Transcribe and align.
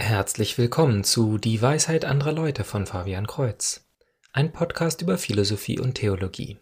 Herzlich 0.00 0.56
willkommen 0.58 1.02
zu 1.02 1.38
Die 1.38 1.60
Weisheit 1.60 2.04
anderer 2.04 2.30
Leute 2.30 2.62
von 2.62 2.86
Fabian 2.86 3.26
Kreuz, 3.26 3.84
ein 4.32 4.52
Podcast 4.52 5.02
über 5.02 5.18
Philosophie 5.18 5.80
und 5.80 5.96
Theologie. 5.96 6.56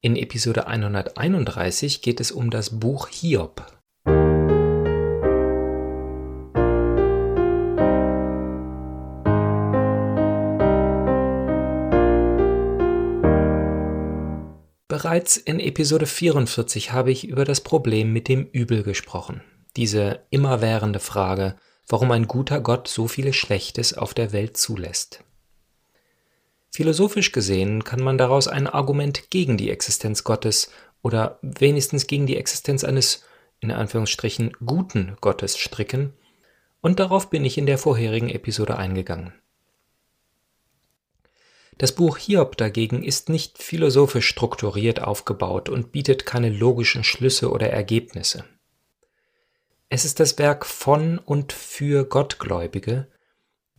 In 0.00 0.16
Episode 0.16 0.66
131 0.66 2.02
geht 2.02 2.18
es 2.18 2.32
um 2.32 2.50
das 2.50 2.80
Buch 2.80 3.06
Hiob. 3.06 3.64
Bereits 14.88 15.36
in 15.36 15.60
Episode 15.60 16.06
44 16.06 16.90
habe 16.90 17.12
ich 17.12 17.28
über 17.28 17.44
das 17.44 17.60
Problem 17.60 18.12
mit 18.12 18.26
dem 18.26 18.44
Übel 18.46 18.82
gesprochen, 18.82 19.40
diese 19.76 20.26
immerwährende 20.30 20.98
Frage, 20.98 21.54
warum 21.90 22.10
ein 22.12 22.26
guter 22.26 22.60
Gott 22.60 22.88
so 22.88 23.08
viele 23.08 23.32
Schlechtes 23.32 23.96
auf 23.96 24.14
der 24.14 24.32
Welt 24.32 24.56
zulässt. 24.56 25.22
Philosophisch 26.70 27.32
gesehen 27.32 27.84
kann 27.84 28.02
man 28.02 28.16
daraus 28.16 28.46
ein 28.46 28.68
Argument 28.68 29.30
gegen 29.30 29.56
die 29.56 29.70
Existenz 29.70 30.24
Gottes 30.24 30.70
oder 31.02 31.38
wenigstens 31.42 32.06
gegen 32.06 32.26
die 32.26 32.36
Existenz 32.36 32.84
eines 32.84 33.24
in 33.60 33.70
Anführungsstrichen 33.70 34.52
guten 34.64 35.16
Gottes 35.20 35.58
stricken, 35.58 36.14
und 36.80 36.98
darauf 36.98 37.28
bin 37.28 37.44
ich 37.44 37.58
in 37.58 37.66
der 37.66 37.76
vorherigen 37.76 38.30
Episode 38.30 38.78
eingegangen. 38.78 39.34
Das 41.76 41.94
Buch 41.94 42.16
Hiob 42.16 42.56
dagegen 42.56 43.02
ist 43.02 43.28
nicht 43.28 43.58
philosophisch 43.58 44.26
strukturiert 44.26 45.02
aufgebaut 45.02 45.68
und 45.68 45.92
bietet 45.92 46.24
keine 46.24 46.48
logischen 46.48 47.04
Schlüsse 47.04 47.50
oder 47.50 47.68
Ergebnisse. 47.68 48.44
Es 49.92 50.04
ist 50.04 50.20
das 50.20 50.38
Werk 50.38 50.64
von 50.64 51.18
und 51.18 51.52
für 51.52 52.04
Gottgläubige, 52.04 53.08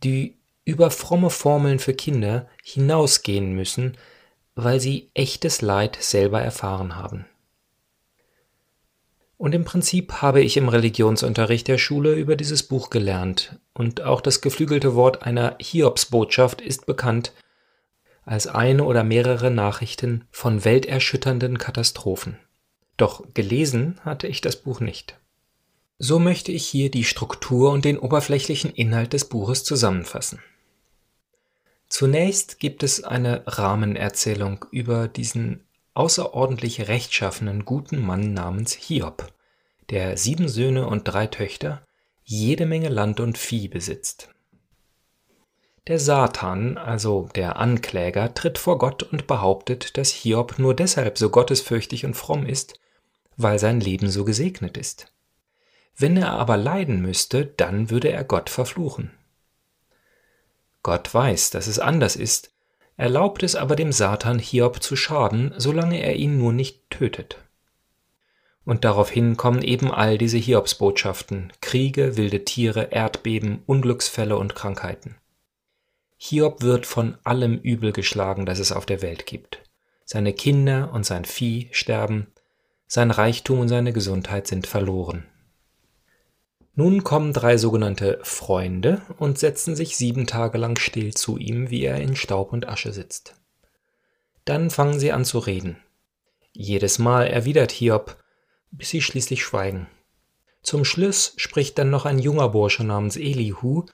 die 0.04 0.38
über 0.64 0.90
fromme 0.90 1.30
Formeln 1.30 1.78
für 1.78 1.94
Kinder 1.94 2.48
hinausgehen 2.62 3.54
müssen, 3.54 3.96
weil 4.54 4.78
sie 4.78 5.10
echtes 5.14 5.62
Leid 5.62 5.96
selber 5.98 6.42
erfahren 6.42 6.96
haben. 6.96 7.24
Und 9.38 9.54
im 9.54 9.64
Prinzip 9.64 10.20
habe 10.20 10.42
ich 10.42 10.58
im 10.58 10.68
Religionsunterricht 10.68 11.66
der 11.66 11.78
Schule 11.78 12.12
über 12.12 12.36
dieses 12.36 12.62
Buch 12.62 12.90
gelernt, 12.90 13.58
und 13.72 14.02
auch 14.02 14.20
das 14.20 14.42
geflügelte 14.42 14.94
Wort 14.94 15.22
einer 15.22 15.56
Hiobsbotschaft 15.58 16.60
ist 16.60 16.84
bekannt 16.84 17.32
als 18.24 18.46
eine 18.46 18.84
oder 18.84 19.02
mehrere 19.02 19.50
Nachrichten 19.50 20.26
von 20.30 20.64
welterschütternden 20.64 21.56
Katastrophen. 21.56 22.38
Doch 22.98 23.24
gelesen 23.32 23.98
hatte 24.04 24.28
ich 24.28 24.42
das 24.42 24.56
Buch 24.56 24.78
nicht. 24.78 25.16
So 26.04 26.18
möchte 26.18 26.50
ich 26.50 26.66
hier 26.66 26.90
die 26.90 27.04
Struktur 27.04 27.70
und 27.70 27.84
den 27.84 27.96
oberflächlichen 27.96 28.72
Inhalt 28.72 29.12
des 29.12 29.24
Buches 29.26 29.62
zusammenfassen. 29.62 30.40
Zunächst 31.88 32.58
gibt 32.58 32.82
es 32.82 33.04
eine 33.04 33.44
Rahmenerzählung 33.46 34.64
über 34.72 35.06
diesen 35.06 35.64
außerordentlich 35.94 36.88
rechtschaffenen 36.88 37.64
guten 37.64 38.04
Mann 38.04 38.34
namens 38.34 38.72
Hiob, 38.72 39.32
der 39.90 40.16
sieben 40.16 40.48
Söhne 40.48 40.88
und 40.88 41.04
drei 41.04 41.28
Töchter, 41.28 41.86
jede 42.24 42.66
Menge 42.66 42.88
Land 42.88 43.20
und 43.20 43.38
Vieh 43.38 43.68
besitzt. 43.68 44.28
Der 45.86 46.00
Satan, 46.00 46.78
also 46.78 47.28
der 47.36 47.58
Ankläger, 47.58 48.34
tritt 48.34 48.58
vor 48.58 48.78
Gott 48.78 49.04
und 49.04 49.28
behauptet, 49.28 49.96
dass 49.96 50.10
Hiob 50.10 50.58
nur 50.58 50.74
deshalb 50.74 51.16
so 51.16 51.30
gottesfürchtig 51.30 52.04
und 52.04 52.14
fromm 52.14 52.44
ist, 52.44 52.80
weil 53.36 53.60
sein 53.60 53.78
Leben 53.78 54.10
so 54.10 54.24
gesegnet 54.24 54.76
ist. 54.76 55.12
Wenn 55.96 56.16
er 56.16 56.30
aber 56.32 56.56
leiden 56.56 57.02
müsste, 57.02 57.46
dann 57.46 57.90
würde 57.90 58.10
er 58.10 58.24
Gott 58.24 58.50
verfluchen. 58.50 59.10
Gott 60.82 61.12
weiß, 61.12 61.50
dass 61.50 61.66
es 61.66 61.78
anders 61.78 62.16
ist, 62.16 62.52
erlaubt 62.96 63.42
es 63.42 63.54
aber 63.54 63.76
dem 63.76 63.92
Satan 63.92 64.38
Hiob 64.38 64.82
zu 64.82 64.96
schaden, 64.96 65.54
solange 65.56 66.02
er 66.02 66.16
ihn 66.16 66.38
nur 66.38 66.52
nicht 66.52 66.90
tötet. 66.90 67.38
Und 68.64 68.84
daraufhin 68.84 69.36
kommen 69.36 69.62
eben 69.62 69.90
all 69.90 70.18
diese 70.18 70.38
Hiobsbotschaften, 70.38 71.52
Kriege, 71.60 72.16
wilde 72.16 72.44
Tiere, 72.44 72.92
Erdbeben, 72.92 73.62
Unglücksfälle 73.66 74.36
und 74.36 74.54
Krankheiten. 74.54 75.16
Hiob 76.16 76.62
wird 76.62 76.86
von 76.86 77.18
allem 77.24 77.58
Übel 77.58 77.92
geschlagen, 77.92 78.46
das 78.46 78.60
es 78.60 78.70
auf 78.70 78.86
der 78.86 79.02
Welt 79.02 79.26
gibt. 79.26 79.62
Seine 80.04 80.32
Kinder 80.32 80.92
und 80.92 81.04
sein 81.04 81.24
Vieh 81.24 81.68
sterben, 81.72 82.28
sein 82.86 83.10
Reichtum 83.10 83.58
und 83.58 83.68
seine 83.68 83.92
Gesundheit 83.92 84.46
sind 84.46 84.66
verloren. 84.68 85.26
Nun 86.74 87.04
kommen 87.04 87.32
drei 87.34 87.58
sogenannte 87.58 88.18
Freunde 88.22 89.02
und 89.18 89.38
setzen 89.38 89.76
sich 89.76 89.96
sieben 89.96 90.26
Tage 90.26 90.56
lang 90.56 90.78
still 90.78 91.12
zu 91.12 91.36
ihm, 91.36 91.68
wie 91.68 91.84
er 91.84 92.00
in 92.00 92.16
Staub 92.16 92.52
und 92.52 92.66
Asche 92.66 92.92
sitzt. 92.92 93.34
Dann 94.46 94.70
fangen 94.70 94.98
sie 94.98 95.12
an 95.12 95.24
zu 95.24 95.38
reden. 95.38 95.76
Jedes 96.52 96.98
Mal 96.98 97.26
erwidert 97.26 97.72
Hiob, 97.72 98.16
bis 98.70 98.90
sie 98.90 99.02
schließlich 99.02 99.42
schweigen. 99.42 99.86
Zum 100.62 100.84
Schluss 100.84 101.34
spricht 101.36 101.76
dann 101.78 101.90
noch 101.90 102.06
ein 102.06 102.18
junger 102.18 102.48
Bursche 102.48 102.84
namens 102.84 103.16
Elihu, 103.16 103.84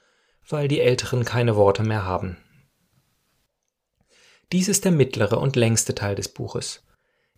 weil 0.47 0.67
die 0.67 0.79
Älteren 0.79 1.25
keine 1.25 1.55
Worte 1.55 1.83
mehr 1.83 2.05
haben. 2.05 2.37
Dies 4.51 4.67
ist 4.67 4.85
der 4.85 4.91
mittlere 4.91 5.37
und 5.37 5.55
längste 5.55 5.93
Teil 5.95 6.15
des 6.15 6.29
Buches. 6.29 6.83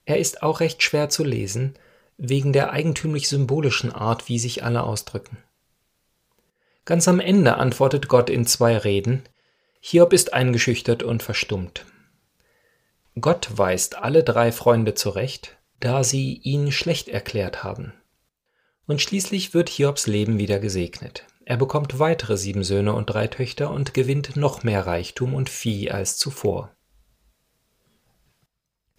Er 0.05 0.17
ist 0.17 0.43
auch 0.43 0.59
recht 0.59 0.81
schwer 0.81 1.09
zu 1.09 1.23
lesen, 1.23 1.75
wegen 2.17 2.53
der 2.53 2.71
eigentümlich 2.71 3.27
symbolischen 3.27 3.91
Art, 3.91 4.29
wie 4.29 4.39
sich 4.39 4.63
alle 4.63 4.83
ausdrücken. 4.83 5.37
Ganz 6.85 7.07
am 7.07 7.19
Ende 7.19 7.57
antwortet 7.57 8.07
Gott 8.07 8.29
in 8.29 8.45
zwei 8.45 8.77
Reden, 8.77 9.23
Hiob 9.79 10.13
ist 10.13 10.33
eingeschüchtert 10.33 11.01
und 11.01 11.23
verstummt. 11.23 11.85
Gott 13.19 13.49
weist 13.57 13.97
alle 13.97 14.23
drei 14.23 14.51
Freunde 14.51 14.93
zurecht, 14.93 15.57
da 15.79 16.03
sie 16.03 16.35
ihn 16.43 16.71
schlecht 16.71 17.09
erklärt 17.09 17.63
haben. 17.63 17.93
Und 18.85 19.01
schließlich 19.01 19.53
wird 19.53 19.69
Hiobs 19.69 20.07
Leben 20.07 20.37
wieder 20.37 20.59
gesegnet. 20.59 21.25
Er 21.45 21.57
bekommt 21.57 21.99
weitere 21.99 22.37
sieben 22.37 22.63
Söhne 22.63 22.93
und 22.93 23.07
drei 23.07 23.27
Töchter 23.27 23.71
und 23.71 23.93
gewinnt 23.93 24.35
noch 24.35 24.63
mehr 24.63 24.85
Reichtum 24.85 25.33
und 25.33 25.49
Vieh 25.49 25.91
als 25.91 26.17
zuvor. 26.17 26.75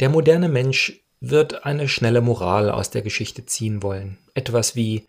Der 0.00 0.08
moderne 0.08 0.48
Mensch 0.48 1.04
wird 1.22 1.64
eine 1.64 1.88
schnelle 1.88 2.20
Moral 2.20 2.68
aus 2.68 2.90
der 2.90 3.00
Geschichte 3.00 3.46
ziehen 3.46 3.82
wollen. 3.84 4.18
Etwas 4.34 4.74
wie 4.74 5.06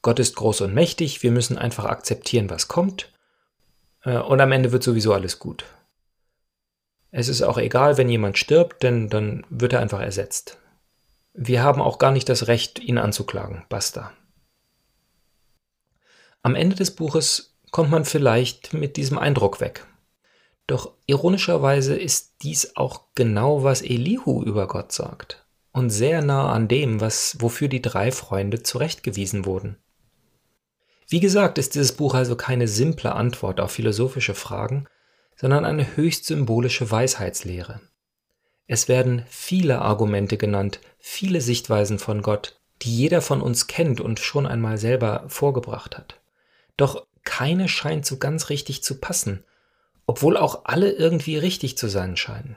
Gott 0.00 0.20
ist 0.20 0.36
groß 0.36 0.60
und 0.60 0.74
mächtig, 0.74 1.24
wir 1.24 1.32
müssen 1.32 1.58
einfach 1.58 1.86
akzeptieren, 1.86 2.48
was 2.48 2.68
kommt, 2.68 3.12
äh, 4.04 4.16
und 4.16 4.40
am 4.40 4.52
Ende 4.52 4.70
wird 4.70 4.84
sowieso 4.84 5.12
alles 5.12 5.40
gut. 5.40 5.64
Es 7.10 7.26
ist 7.28 7.42
auch 7.42 7.58
egal, 7.58 7.98
wenn 7.98 8.08
jemand 8.08 8.38
stirbt, 8.38 8.84
denn 8.84 9.08
dann 9.08 9.44
wird 9.50 9.72
er 9.72 9.80
einfach 9.80 10.00
ersetzt. 10.00 10.58
Wir 11.34 11.64
haben 11.64 11.82
auch 11.82 11.98
gar 11.98 12.12
nicht 12.12 12.28
das 12.28 12.46
Recht, 12.46 12.78
ihn 12.78 12.98
anzuklagen. 12.98 13.64
Basta. 13.68 14.12
Am 16.42 16.54
Ende 16.54 16.76
des 16.76 16.92
Buches 16.92 17.58
kommt 17.72 17.90
man 17.90 18.04
vielleicht 18.04 18.72
mit 18.72 18.96
diesem 18.96 19.18
Eindruck 19.18 19.60
weg. 19.60 19.84
Doch 20.70 20.92
ironischerweise 21.06 21.96
ist 21.96 22.34
dies 22.42 22.76
auch 22.76 23.06
genau, 23.16 23.64
was 23.64 23.82
Elihu 23.82 24.40
über 24.44 24.68
Gott 24.68 24.92
sagt 24.92 25.44
und 25.72 25.90
sehr 25.90 26.22
nah 26.22 26.52
an 26.52 26.68
dem, 26.68 27.00
was 27.00 27.34
wofür 27.40 27.66
die 27.66 27.82
drei 27.82 28.12
Freunde 28.12 28.62
zurechtgewiesen 28.62 29.46
wurden. 29.46 29.78
Wie 31.08 31.18
gesagt, 31.18 31.58
ist 31.58 31.74
dieses 31.74 31.90
Buch 31.90 32.14
also 32.14 32.36
keine 32.36 32.68
simple 32.68 33.16
Antwort 33.16 33.58
auf 33.58 33.72
philosophische 33.72 34.36
Fragen, 34.36 34.86
sondern 35.34 35.64
eine 35.64 35.96
höchst 35.96 36.26
symbolische 36.26 36.88
Weisheitslehre. 36.88 37.80
Es 38.68 38.86
werden 38.86 39.24
viele 39.28 39.82
Argumente 39.82 40.36
genannt, 40.36 40.78
viele 41.00 41.40
Sichtweisen 41.40 41.98
von 41.98 42.22
Gott, 42.22 42.60
die 42.82 42.96
jeder 42.96 43.22
von 43.22 43.40
uns 43.40 43.66
kennt 43.66 44.00
und 44.00 44.20
schon 44.20 44.46
einmal 44.46 44.78
selber 44.78 45.24
vorgebracht 45.26 45.98
hat. 45.98 46.20
Doch 46.76 47.08
keine 47.24 47.66
scheint 47.66 48.06
so 48.06 48.18
ganz 48.18 48.50
richtig 48.50 48.84
zu 48.84 49.00
passen 49.00 49.42
obwohl 50.10 50.36
auch 50.36 50.62
alle 50.64 50.90
irgendwie 50.90 51.36
richtig 51.36 51.78
zu 51.78 51.86
sein 51.86 52.16
scheinen. 52.16 52.56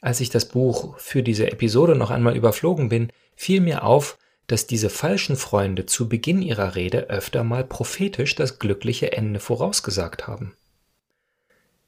Als 0.00 0.22
ich 0.22 0.30
das 0.30 0.46
Buch 0.46 0.96
für 0.96 1.22
diese 1.22 1.52
Episode 1.52 1.96
noch 1.96 2.10
einmal 2.10 2.34
überflogen 2.34 2.88
bin, 2.88 3.12
fiel 3.36 3.60
mir 3.60 3.84
auf, 3.84 4.16
dass 4.46 4.66
diese 4.66 4.88
falschen 4.88 5.36
Freunde 5.36 5.84
zu 5.84 6.08
Beginn 6.08 6.40
ihrer 6.40 6.76
Rede 6.76 7.10
öfter 7.10 7.44
mal 7.44 7.62
prophetisch 7.62 8.34
das 8.34 8.58
glückliche 8.58 9.12
Ende 9.12 9.38
vorausgesagt 9.38 10.26
haben. 10.26 10.56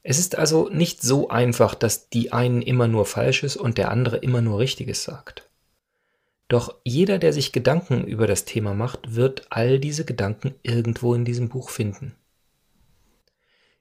Es 0.03 0.19
ist 0.19 0.37
also 0.37 0.69
nicht 0.69 1.01
so 1.01 1.31
einfach, 1.31 1.75
dass 1.75 2.11
die 2.11 2.31
einen 2.31 2.61
immer 2.61 2.89
nur 2.89 3.07
Falsches 3.07 3.57
und 3.57 3.79
der 3.79 3.91
andere 3.91 4.19
immer 4.19 4.43
nur 4.43 4.59
Richtiges 4.59 5.03
sagt. 5.03 5.49
Doch 6.49 6.75
jeder, 6.85 7.19
der 7.19 7.33
sich 7.33 7.53
Gedanken 7.53 8.05
über 8.05 8.27
das 8.27 8.45
Thema 8.45 8.75
macht, 8.75 9.15
wird 9.15 9.47
all 9.49 9.79
diese 9.79 10.05
Gedanken 10.05 10.57
irgendwo 10.63 11.15
in 11.15 11.25
diesem 11.25 11.49
Buch 11.49 11.71
finden. 11.71 12.15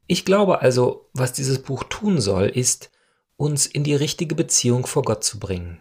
Ich 0.08 0.26
glaube 0.26 0.62
also, 0.62 1.10
was 1.14 1.34
dieses 1.34 1.62
Buch 1.62 1.84
tun 1.84 2.20
soll, 2.20 2.48
ist, 2.48 2.92
uns 3.38 3.66
in 3.66 3.84
die 3.84 3.96
richtige 3.96 4.36
Beziehung 4.36 4.86
vor 4.86 5.04
Gott 5.04 5.24
zu 5.24 5.40
bringen. 5.40 5.80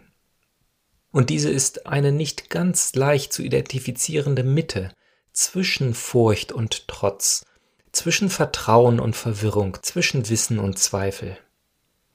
Und 1.11 1.29
diese 1.29 1.49
ist 1.49 1.85
eine 1.85 2.11
nicht 2.11 2.49
ganz 2.49 2.95
leicht 2.95 3.33
zu 3.33 3.43
identifizierende 3.43 4.43
Mitte 4.43 4.91
zwischen 5.31 5.93
Furcht 5.93 6.51
und 6.51 6.87
Trotz, 6.87 7.45
zwischen 7.91 8.29
Vertrauen 8.29 8.99
und 8.99 9.15
Verwirrung, 9.15 9.77
zwischen 9.81 10.29
Wissen 10.29 10.57
und 10.57 10.79
Zweifel. 10.79 11.37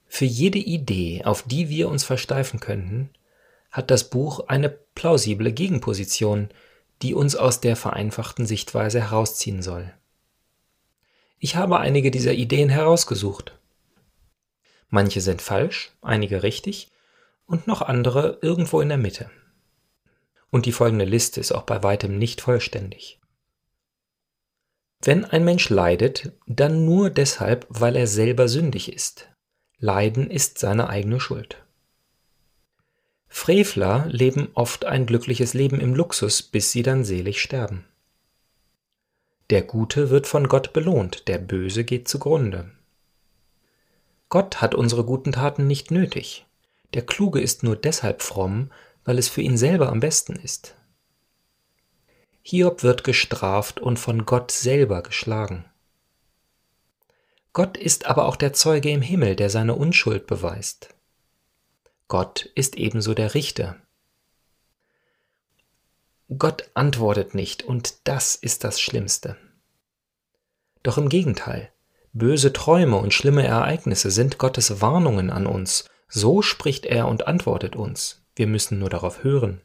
Für 0.07 0.25
jede 0.25 0.59
Idee, 0.59 1.23
auf 1.23 1.43
die 1.43 1.69
wir 1.69 1.87
uns 1.87 2.03
versteifen 2.03 2.59
könnten, 2.59 3.11
hat 3.71 3.91
das 3.91 4.09
Buch 4.09 4.47
eine 4.47 4.69
plausible 4.69 5.53
Gegenposition, 5.53 6.49
die 7.01 7.13
uns 7.13 7.35
aus 7.35 7.61
der 7.61 7.75
vereinfachten 7.75 8.45
Sichtweise 8.45 8.99
herausziehen 8.99 9.61
soll. 9.61 9.93
Ich 11.39 11.55
habe 11.55 11.79
einige 11.79 12.11
dieser 12.11 12.33
Ideen 12.33 12.69
herausgesucht. 12.69 13.57
Manche 14.89 15.21
sind 15.21 15.41
falsch, 15.41 15.91
einige 16.01 16.43
richtig 16.43 16.89
und 17.45 17.65
noch 17.65 17.81
andere 17.81 18.39
irgendwo 18.41 18.81
in 18.81 18.89
der 18.89 18.97
Mitte. 18.97 19.29
Und 20.51 20.65
die 20.65 20.71
folgende 20.71 21.05
Liste 21.05 21.39
ist 21.39 21.51
auch 21.51 21.63
bei 21.63 21.81
weitem 21.81 22.17
nicht 22.17 22.41
vollständig. 22.41 23.19
Wenn 25.01 25.23
ein 25.23 25.45
Mensch 25.45 25.69
leidet, 25.69 26.33
dann 26.45 26.83
nur 26.85 27.09
deshalb, 27.09 27.65
weil 27.69 27.95
er 27.95 28.07
selber 28.07 28.49
sündig 28.49 28.91
ist. 28.91 29.29
Leiden 29.77 30.29
ist 30.29 30.59
seine 30.59 30.89
eigene 30.89 31.21
Schuld. 31.21 31.63
Frevler 33.29 34.07
leben 34.09 34.49
oft 34.55 34.83
ein 34.83 35.05
glückliches 35.05 35.53
Leben 35.53 35.79
im 35.79 35.95
Luxus, 35.95 36.41
bis 36.41 36.71
sie 36.71 36.83
dann 36.83 37.05
selig 37.05 37.41
sterben. 37.41 37.85
Der 39.49 39.63
Gute 39.63 40.11
wird 40.11 40.27
von 40.27 40.47
Gott 40.47 40.73
belohnt, 40.73 41.27
der 41.27 41.39
Böse 41.39 41.83
geht 41.83 42.07
zugrunde. 42.07 42.69
Gott 44.29 44.61
hat 44.61 44.75
unsere 44.75 45.03
guten 45.03 45.31
Taten 45.31 45.65
nicht 45.65 45.89
nötig. 45.89 46.45
Der 46.93 47.03
Kluge 47.03 47.41
ist 47.41 47.63
nur 47.63 47.75
deshalb 47.75 48.21
fromm, 48.21 48.71
weil 49.05 49.17
es 49.17 49.27
für 49.27 49.41
ihn 49.41 49.57
selber 49.57 49.89
am 49.89 49.99
besten 49.99 50.35
ist. 50.35 50.75
Hiob 52.43 52.83
wird 52.83 53.03
gestraft 53.03 53.79
und 53.79 53.97
von 53.97 54.25
Gott 54.25 54.51
selber 54.51 55.01
geschlagen. 55.01 55.65
Gott 57.53 57.75
ist 57.75 58.05
aber 58.05 58.25
auch 58.25 58.35
der 58.35 58.53
Zeuge 58.53 58.91
im 58.91 59.01
Himmel, 59.01 59.35
der 59.35 59.49
seine 59.49 59.73
Unschuld 59.73 60.27
beweist. 60.27 60.93
Gott 62.07 62.49
ist 62.53 62.75
ebenso 62.75 63.15
der 63.15 63.33
Richter. 63.33 63.77
Gott 66.37 66.69
antwortet 66.75 67.33
nicht, 67.33 67.63
und 67.63 68.07
das 68.07 68.35
ist 68.35 68.63
das 68.63 68.79
Schlimmste. 68.79 69.35
Doch 70.83 70.99
im 70.99 71.09
Gegenteil, 71.09 71.71
böse 72.13 72.53
Träume 72.53 72.97
und 72.97 73.13
schlimme 73.13 73.45
Ereignisse 73.45 74.11
sind 74.11 74.37
Gottes 74.37 74.79
Warnungen 74.79 75.31
an 75.31 75.47
uns, 75.47 75.85
so 76.07 76.43
spricht 76.43 76.85
er 76.85 77.07
und 77.07 77.27
antwortet 77.27 77.75
uns, 77.75 78.23
wir 78.35 78.45
müssen 78.45 78.77
nur 78.77 78.89
darauf 78.89 79.23
hören. 79.23 79.61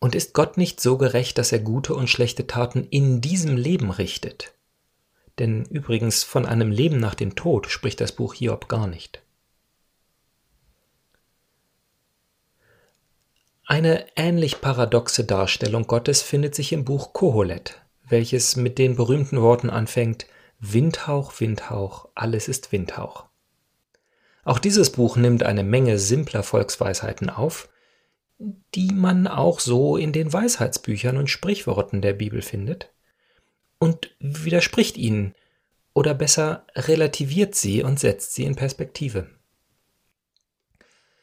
Und 0.00 0.14
ist 0.14 0.34
Gott 0.34 0.56
nicht 0.56 0.80
so 0.80 0.98
gerecht, 0.98 1.38
dass 1.38 1.52
er 1.52 1.60
gute 1.60 1.94
und 1.94 2.10
schlechte 2.10 2.46
Taten 2.46 2.84
in 2.84 3.20
diesem 3.20 3.56
Leben 3.56 3.90
richtet? 3.90 4.54
Denn 5.38 5.64
übrigens 5.66 6.24
von 6.24 6.46
einem 6.46 6.70
Leben 6.70 6.98
nach 6.98 7.14
dem 7.14 7.36
Tod 7.36 7.68
spricht 7.68 8.00
das 8.00 8.12
Buch 8.12 8.34
Hiob 8.34 8.68
gar 8.68 8.86
nicht. 8.86 9.22
Eine 13.68 14.06
ähnlich 14.14 14.60
paradoxe 14.60 15.24
Darstellung 15.24 15.88
Gottes 15.88 16.22
findet 16.22 16.54
sich 16.54 16.72
im 16.72 16.84
Buch 16.84 17.12
Koholet, 17.12 17.82
welches 18.08 18.54
mit 18.54 18.78
den 18.78 18.94
berühmten 18.94 19.42
Worten 19.42 19.70
anfängt 19.70 20.26
Windhauch, 20.60 21.40
Windhauch, 21.40 22.08
alles 22.14 22.46
ist 22.46 22.70
Windhauch. 22.70 23.24
Auch 24.44 24.60
dieses 24.60 24.90
Buch 24.90 25.16
nimmt 25.16 25.42
eine 25.42 25.64
Menge 25.64 25.98
simpler 25.98 26.44
Volksweisheiten 26.44 27.28
auf, 27.28 27.68
die 28.38 28.92
man 28.92 29.26
auch 29.26 29.58
so 29.58 29.96
in 29.96 30.12
den 30.12 30.32
Weisheitsbüchern 30.32 31.16
und 31.16 31.28
Sprichworten 31.28 32.02
der 32.02 32.12
Bibel 32.12 32.42
findet, 32.42 32.92
und 33.80 34.14
widerspricht 34.20 34.96
ihnen, 34.96 35.34
oder 35.92 36.14
besser 36.14 36.68
relativiert 36.76 37.56
sie 37.56 37.82
und 37.82 37.98
setzt 37.98 38.34
sie 38.34 38.44
in 38.44 38.54
Perspektive. 38.54 39.26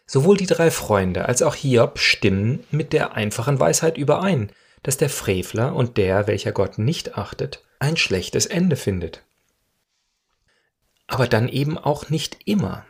Sowohl 0.06 0.38
die 0.38 0.48
drei 0.48 0.70
Freunde 0.70 1.26
als 1.26 1.42
auch 1.42 1.56
Hiob 1.56 2.00
stimmen 2.00 2.64
mit 2.72 2.94
der 2.94 3.14
einfachen 3.14 3.60
Weisheit 3.60 3.98
überein, 3.98 4.52
dass 4.84 4.98
der 4.98 5.10
Frevler 5.10 5.76
und 5.76 5.98
der, 5.98 6.28
welcher 6.28 6.52
Gott 6.52 6.78
nicht 6.78 7.18
achtet, 7.18 7.64
ein 7.80 7.98
schlechtes 7.98 8.46
Ende 8.46 8.76
findet. 8.76 9.24
Aber 11.08 11.28
dann 11.28 11.48
eben 11.48 11.78
auch 11.78 12.10
nicht 12.10 12.38
immer. 12.46 12.86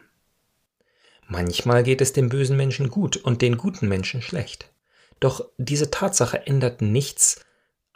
Manchmal 1.27 1.83
geht 1.83 2.01
es 2.01 2.13
dem 2.13 2.29
bösen 2.29 2.57
Menschen 2.57 2.89
gut 2.89 3.17
und 3.17 3.41
den 3.41 3.57
guten 3.57 3.87
Menschen 3.87 4.21
schlecht. 4.21 4.69
Doch 5.19 5.45
diese 5.57 5.89
Tatsache 5.89 6.45
ändert 6.45 6.81
nichts 6.81 7.41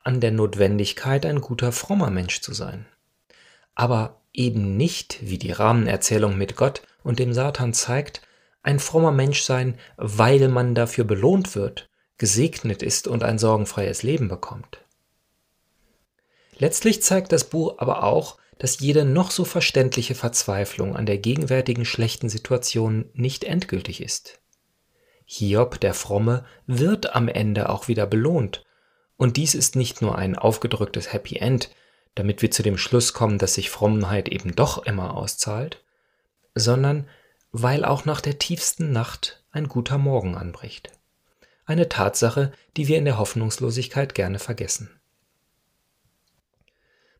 an 0.04 0.22
der 0.22 0.32
Notwendigkeit, 0.32 1.26
ein 1.26 1.42
guter, 1.42 1.72
frommer 1.72 2.10
Mensch 2.10 2.42
zu 2.42 2.54
sein. 2.54 2.86
Aber 3.76 4.22
eben 4.34 4.78
nicht, 4.78 5.18
wie 5.22 5.38
die 5.38 5.52
Rahmenerzählung 5.52 6.38
mit 6.38 6.56
Gott 6.56 6.84
und 7.04 7.20
dem 7.20 7.34
Satan 7.34 7.74
zeigt, 7.74 8.22
ein 8.68 8.80
frommer 8.80 9.12
Mensch 9.12 9.42
sein, 9.42 9.80
weil 9.96 10.50
man 10.50 10.76
dafür 10.76 11.06
belohnt 11.06 11.56
wird, 11.56 11.90
gesegnet 12.18 12.84
ist 12.84 13.08
und 13.08 13.24
ein 13.24 13.40
sorgenfreies 13.40 14.04
Leben 14.04 14.28
bekommt. 14.28 14.80
Letztlich 16.58 17.02
zeigt 17.02 17.32
das 17.32 17.46
Buch 17.46 17.76
aber 17.78 18.04
auch, 18.04 18.38
dass 18.58 18.80
jede 18.80 19.06
noch 19.06 19.32
so 19.32 19.46
verständliche 19.46 20.16
Verzweiflung 20.16 20.96
an 20.96 21.06
der 21.06 21.18
gegenwärtigen 21.18 21.86
schlechten 21.86 22.28
Situation 22.30 23.10
nicht 23.14 23.44
endgültig 23.44 24.02
ist. 24.02 24.40
Hiob, 25.26 25.80
der 25.80 25.94
Fromme, 25.94 26.46
wird 26.66 27.16
am 27.16 27.28
Ende 27.28 27.70
auch 27.70 27.88
wieder 27.88 28.06
belohnt, 28.06 28.66
und 29.16 29.38
dies 29.38 29.56
ist 29.56 29.76
nicht 29.76 30.02
nur 30.02 30.18
ein 30.18 30.36
aufgedrücktes 30.36 31.14
Happy 31.14 31.38
End, 31.38 31.70
damit 32.16 32.42
wir 32.42 32.52
zu 32.52 32.64
dem 32.64 32.78
Schluss 32.78 33.14
kommen, 33.14 33.38
dass 33.38 33.54
sich 33.54 33.70
Frommenheit 33.70 34.28
eben 34.28 34.56
doch 34.56 34.86
immer 34.86 35.16
auszahlt, 35.16 35.84
sondern 36.54 37.08
weil 37.62 37.86
auch 37.86 38.06
nach 38.06 38.22
der 38.22 38.40
tiefsten 38.40 38.92
Nacht 38.92 39.44
ein 39.52 39.68
guter 39.68 39.98
Morgen 39.98 40.36
anbricht. 40.36 40.92
Eine 41.66 41.90
Tatsache, 41.90 42.52
die 42.78 42.88
wir 42.88 42.98
in 42.98 43.06
der 43.06 43.18
Hoffnungslosigkeit 43.18 44.16
gerne 44.16 44.40
vergessen. 44.40 44.90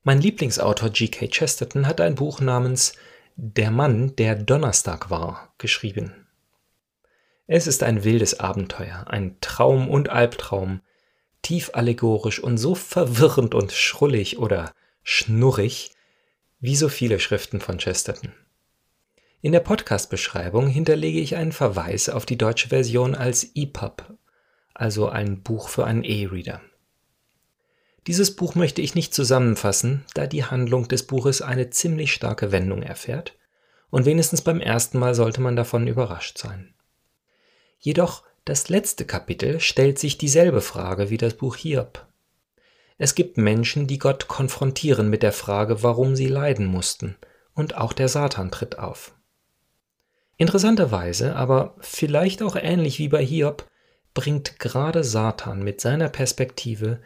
Mein 0.04 0.22
Lieblingsautor 0.22 0.90
G.K. 0.90 1.28
Chesterton 1.28 1.86
hat 1.86 2.00
ein 2.00 2.16
Buch 2.16 2.40
namens 2.40 2.94
Der 3.36 3.72
Mann, 3.72 4.16
der 4.16 4.36
Donnerstag 4.36 5.10
war 5.10 5.54
geschrieben. 5.58 6.28
Es 7.46 7.68
ist 7.68 7.84
ein 7.84 8.04
wildes 8.04 8.40
Abenteuer, 8.40 9.06
ein 9.08 9.38
Traum 9.42 9.90
und 9.90 10.10
Albtraum, 10.10 10.82
tief 11.42 11.72
allegorisch 11.74 12.40
und 12.40 12.58
so 12.58 12.76
verwirrend 12.76 13.56
und 13.56 13.72
schrullig 13.72 14.38
oder 14.38 14.72
schnurrig 15.04 15.92
wie 16.60 16.76
so 16.76 16.90
viele 16.90 17.20
Schriften 17.20 17.60
von 17.60 17.78
Chesterton. 17.78 18.34
In 19.40 19.52
der 19.52 19.60
Podcast-Beschreibung 19.60 20.68
hinterlege 20.68 21.20
ich 21.20 21.36
einen 21.36 21.52
Verweis 21.52 22.10
auf 22.10 22.26
die 22.26 22.40
deutsche 22.40 22.70
Version 22.70 23.14
als 23.14 23.52
EPUB, 23.54 24.18
also 24.74 25.10
ein 25.10 25.44
Buch 25.44 25.70
für 25.70 25.86
einen 25.86 26.04
E-Reader. 26.04 26.60
Dieses 28.08 28.36
Buch 28.36 28.56
möchte 28.56 28.82
ich 28.82 28.96
nicht 28.96 29.14
zusammenfassen, 29.14 30.06
da 30.16 30.26
die 30.26 30.46
Handlung 30.46 30.88
des 30.88 31.06
Buches 31.06 31.44
eine 31.44 31.70
ziemlich 31.70 32.14
starke 32.14 32.52
Wendung 32.52 32.82
erfährt, 32.82 33.38
und 33.92 34.06
wenigstens 34.06 34.42
beim 34.42 34.60
ersten 34.60 34.98
Mal 34.98 35.14
sollte 35.14 35.40
man 35.40 35.56
davon 35.56 35.86
überrascht 35.86 36.40
sein. 36.40 36.74
Jedoch 37.78 38.24
das 38.44 38.70
letzte 38.70 39.06
Kapitel 39.06 39.60
stellt 39.60 40.00
sich 40.00 40.18
dieselbe 40.18 40.62
Frage 40.62 41.12
wie 41.12 41.18
das 41.18 41.36
Buch 41.36 41.58
Hiob. 41.58 42.08
Es 42.98 43.14
gibt 43.14 43.38
Menschen, 43.38 43.86
die 43.86 44.00
Gott 44.00 44.28
konfrontieren 44.28 45.12
mit 45.12 45.22
der 45.22 45.32
Frage, 45.32 45.84
warum 45.84 46.16
sie 46.16 46.28
leiden 46.28 46.66
mussten, 46.66 47.18
und 47.54 47.78
auch 47.78 47.94
der 47.94 48.08
Satan 48.08 48.50
tritt 48.50 48.80
auf. 48.80 49.14
Interessanterweise, 50.38 51.36
aber 51.36 51.76
vielleicht 51.80 52.44
auch 52.44 52.56
ähnlich 52.56 53.00
wie 53.00 53.10
bei 53.10 53.26
Hiob, 53.26 53.68
bringt 54.14 54.60
gerade 54.60 55.04
Satan 55.04 55.64
mit 55.64 55.82
seiner 55.82 56.10
Perspektive 56.10 57.00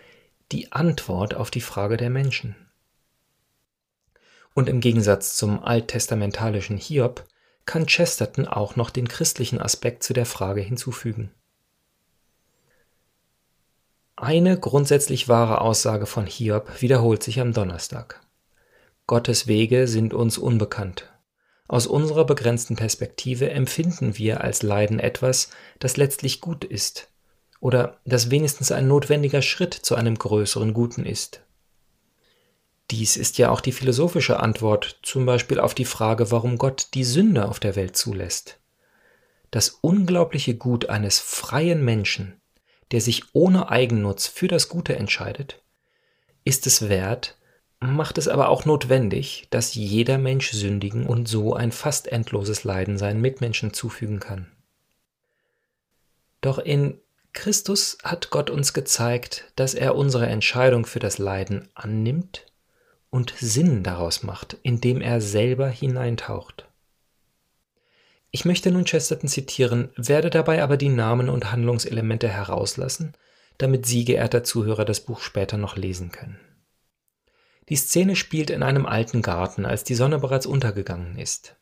die 0.51 0.71
Antwort 0.71 1.33
auf 1.33 1.49
die 1.49 1.61
Frage 1.61 1.97
der 1.97 2.09
Menschen. 2.09 2.55
Und 4.53 4.67
im 4.67 4.81
Gegensatz 4.81 5.37
zum 5.37 5.63
alttestamentalischen 5.63 6.77
Hiob 6.77 7.25
kann 7.65 7.85
Chesterton 7.85 8.47
auch 8.47 8.75
noch 8.75 8.89
den 8.89 9.07
christlichen 9.07 9.61
Aspekt 9.61 10.03
zu 10.03 10.13
der 10.13 10.25
Frage 10.25 10.61
hinzufügen. 10.61 11.31
Eine 14.17 14.59
grundsätzlich 14.59 15.29
wahre 15.29 15.61
Aussage 15.61 16.05
von 16.05 16.25
Hiob 16.25 16.81
wiederholt 16.81 17.23
sich 17.23 17.39
am 17.39 17.53
Donnerstag. 17.53 18.21
Gottes 19.07 19.47
Wege 19.47 19.87
sind 19.87 20.13
uns 20.13 20.37
unbekannt. 20.37 21.09
Aus 21.71 21.87
unserer 21.87 22.25
begrenzten 22.25 22.75
Perspektive 22.75 23.49
empfinden 23.49 24.17
wir 24.17 24.41
als 24.41 24.61
Leiden 24.61 24.99
etwas, 24.99 25.51
das 25.79 25.95
letztlich 25.95 26.41
gut 26.41 26.65
ist 26.65 27.07
oder 27.61 28.01
das 28.03 28.29
wenigstens 28.29 28.73
ein 28.73 28.89
notwendiger 28.89 29.41
Schritt 29.41 29.73
zu 29.73 29.95
einem 29.95 30.17
größeren 30.17 30.73
Guten 30.73 31.05
ist. 31.05 31.43
Dies 32.91 33.15
ist 33.15 33.37
ja 33.37 33.51
auch 33.51 33.61
die 33.61 33.71
philosophische 33.71 34.41
Antwort 34.41 34.99
zum 35.01 35.25
Beispiel 35.25 35.61
auf 35.61 35.73
die 35.73 35.85
Frage, 35.85 36.29
warum 36.29 36.57
Gott 36.57 36.89
die 36.93 37.05
Sünde 37.05 37.47
auf 37.47 37.61
der 37.61 37.77
Welt 37.77 37.95
zulässt. 37.95 38.59
Das 39.49 39.69
unglaubliche 39.69 40.55
Gut 40.55 40.89
eines 40.89 41.19
freien 41.19 41.85
Menschen, 41.85 42.41
der 42.91 42.99
sich 42.99 43.23
ohne 43.31 43.69
Eigennutz 43.69 44.27
für 44.27 44.49
das 44.49 44.67
Gute 44.67 44.97
entscheidet, 44.97 45.63
ist 46.43 46.67
es 46.67 46.89
wert, 46.89 47.37
macht 47.81 48.19
es 48.19 48.27
aber 48.27 48.49
auch 48.49 48.65
notwendig, 48.65 49.47
dass 49.49 49.73
jeder 49.73 50.19
Mensch 50.19 50.51
sündigen 50.51 51.07
und 51.07 51.27
so 51.27 51.55
ein 51.55 51.71
fast 51.71 52.07
endloses 52.07 52.63
Leiden 52.63 52.97
seinen 52.97 53.21
Mitmenschen 53.21 53.73
zufügen 53.73 54.19
kann. 54.19 54.47
Doch 56.41 56.59
in 56.59 56.99
Christus 57.33 57.97
hat 58.03 58.29
Gott 58.29 58.49
uns 58.49 58.73
gezeigt, 58.73 59.51
dass 59.55 59.73
er 59.73 59.95
unsere 59.95 60.27
Entscheidung 60.27 60.85
für 60.85 60.99
das 60.99 61.17
Leiden 61.17 61.69
annimmt 61.73 62.45
und 63.09 63.33
Sinn 63.39 63.83
daraus 63.83 64.21
macht, 64.21 64.57
indem 64.63 65.01
er 65.01 65.19
selber 65.19 65.67
hineintaucht. 65.67 66.67
Ich 68.29 68.45
möchte 68.45 68.71
nun 68.71 68.85
Chesterton 68.85 69.27
zitieren, 69.27 69.89
werde 69.95 70.29
dabei 70.29 70.63
aber 70.63 70.77
die 70.77 70.89
Namen 70.89 71.29
und 71.29 71.51
Handlungselemente 71.51 72.29
herauslassen, 72.29 73.13
damit 73.57 73.85
Sie, 73.85 74.05
geehrter 74.05 74.43
Zuhörer, 74.43 74.85
das 74.85 75.01
Buch 75.01 75.19
später 75.19 75.57
noch 75.57 75.75
lesen 75.75 76.11
können. 76.11 76.39
Die 77.71 77.77
Szene 77.77 78.17
spielt 78.17 78.49
in 78.49 78.63
einem 78.63 78.85
alten 78.85 79.21
Garten, 79.21 79.65
als 79.65 79.85
die 79.85 79.95
Sonne 79.95 80.19
bereits 80.19 80.45
untergegangen 80.45 81.17
ist. 81.17 81.55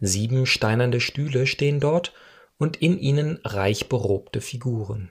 Sieben 0.00 0.44
steinerne 0.44 1.00
Stühle 1.00 1.46
stehen 1.46 1.80
dort 1.80 2.12
und 2.58 2.76
in 2.76 2.98
ihnen 2.98 3.40
reich 3.42 3.88
berobte 3.88 4.42
Figuren. 4.42 5.08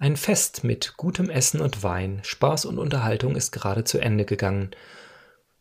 Ein 0.00 0.16
Fest 0.16 0.64
mit 0.64 0.94
gutem 0.96 1.30
Essen 1.30 1.60
und 1.60 1.84
Wein, 1.84 2.18
Spaß 2.24 2.64
und 2.64 2.80
Unterhaltung 2.80 3.36
ist 3.36 3.52
gerade 3.52 3.84
zu 3.84 4.00
Ende 4.00 4.24
gegangen. 4.24 4.72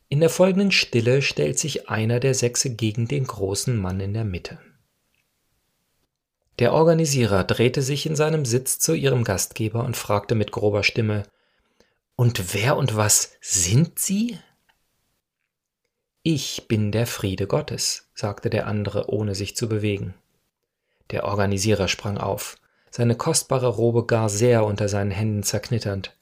In 0.09 0.19
der 0.19 0.31
folgenden 0.31 0.71
Stille 0.71 1.21
stellt 1.21 1.59
sich 1.59 1.89
einer 1.89 2.19
der 2.19 2.33
Sechse 2.33 2.71
gegen 2.71 3.07
den 3.07 3.27
großen 3.27 3.77
Mann 3.77 3.99
in 3.99 4.15
der 4.15 4.25
Mitte. 4.25 4.57
Der 6.57 6.73
Organisierer 6.73 7.43
drehte 7.43 7.83
sich 7.83 8.07
in 8.07 8.15
seinem 8.15 8.43
Sitz 8.43 8.79
zu 8.79 8.95
ihrem 8.95 9.23
Gastgeber 9.23 9.85
und 9.85 9.95
fragte 9.95 10.33
mit 10.33 10.51
grober 10.51 10.81
Stimme 10.81 11.25
Und 12.17 12.55
wer 12.55 12.77
und 12.77 12.95
was 12.95 13.37
sind 13.41 13.99
Sie? 13.99 14.39
Ich 16.23 16.67
bin 16.67 16.91
der 16.91 17.05
Friede 17.05 17.45
Gottes, 17.45 18.09
sagte 18.15 18.49
der 18.49 18.65
andere, 18.65 19.11
ohne 19.11 19.35
sich 19.35 19.55
zu 19.55 19.69
bewegen. 19.69 20.15
Der 21.11 21.25
Organisierer 21.25 21.87
sprang 21.87 22.17
auf 22.17 22.57
seine 22.89 23.15
kostbare 23.15 23.67
Robe 23.67 24.07
gar 24.07 24.29
sehr 24.29 24.65
unter 24.65 24.89
seinen 24.89 25.11
Händen 25.11 25.43
zerknitternd. 25.43 26.17